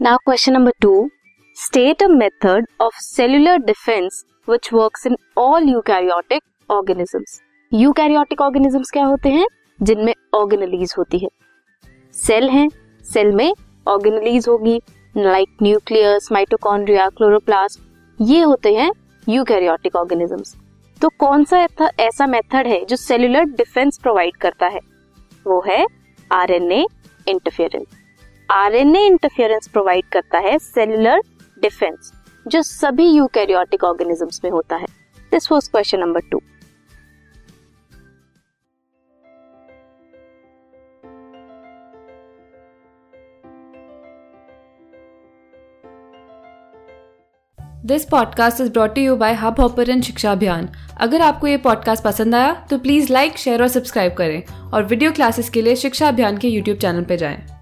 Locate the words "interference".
27.28-27.97, 29.06-29.66